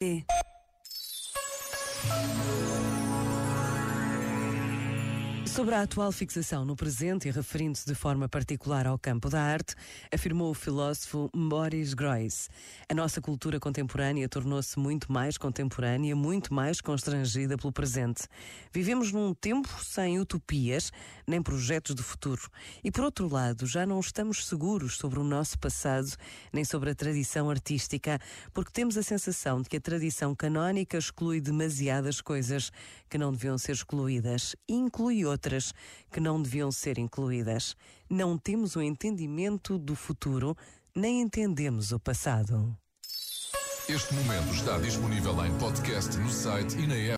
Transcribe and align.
Sí. 0.00 0.24
Sobre 5.58 5.74
a 5.74 5.82
atual 5.82 6.12
fixação 6.12 6.64
no 6.64 6.76
presente 6.76 7.26
e 7.26 7.32
referindo-se 7.32 7.84
de 7.84 7.92
forma 7.92 8.28
particular 8.28 8.86
ao 8.86 8.96
campo 8.96 9.28
da 9.28 9.42
arte, 9.42 9.74
afirmou 10.14 10.52
o 10.52 10.54
filósofo 10.54 11.28
Boris 11.34 11.94
Groys. 11.94 12.48
A 12.88 12.94
nossa 12.94 13.20
cultura 13.20 13.58
contemporânea 13.58 14.28
tornou-se 14.28 14.78
muito 14.78 15.10
mais 15.10 15.36
contemporânea, 15.36 16.14
muito 16.14 16.54
mais 16.54 16.80
constrangida 16.80 17.58
pelo 17.58 17.72
presente. 17.72 18.28
Vivemos 18.72 19.10
num 19.10 19.34
tempo 19.34 19.68
sem 19.82 20.20
utopias 20.20 20.92
nem 21.26 21.42
projetos 21.42 21.96
de 21.96 22.04
futuro. 22.04 22.42
E 22.84 22.92
por 22.92 23.02
outro 23.02 23.28
lado, 23.28 23.66
já 23.66 23.84
não 23.84 23.98
estamos 23.98 24.46
seguros 24.46 24.96
sobre 24.96 25.18
o 25.18 25.24
nosso 25.24 25.58
passado 25.58 26.12
nem 26.52 26.64
sobre 26.64 26.90
a 26.90 26.94
tradição 26.94 27.50
artística, 27.50 28.20
porque 28.54 28.70
temos 28.70 28.96
a 28.96 29.02
sensação 29.02 29.60
de 29.60 29.68
que 29.68 29.78
a 29.78 29.80
tradição 29.80 30.36
canónica 30.36 30.96
exclui 30.96 31.40
demasiadas 31.40 32.20
coisas 32.20 32.70
que 33.10 33.18
não 33.18 33.32
deviam 33.32 33.58
ser 33.58 33.72
excluídas 33.72 34.54
inclui 34.68 35.24
outras 35.24 35.47
outras 35.48 35.72
que 36.12 36.20
não 36.20 36.40
deviam 36.40 36.70
ser 36.70 36.98
incluídas. 36.98 37.74
Não 38.08 38.36
temos 38.36 38.76
o 38.76 38.82
entendimento 38.82 39.78
do 39.78 39.94
futuro, 39.94 40.56
nem 40.94 41.22
entendemos 41.22 41.92
o 41.92 41.98
passado. 41.98 42.76
Este 43.88 44.12
momento 44.14 44.52
está 44.52 44.78
disponível 44.78 45.44
em 45.46 45.58
podcast 45.58 46.14
no 46.18 46.30
site 46.30 46.76
e 46.76 46.86
na 46.86 46.94
app. 46.94 47.16